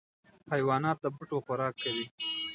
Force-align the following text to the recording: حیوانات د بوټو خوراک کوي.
حیوانات 0.51 0.97
د 1.01 1.05
بوټو 1.15 1.37
خوراک 1.45 1.73
کوي. 1.83 2.05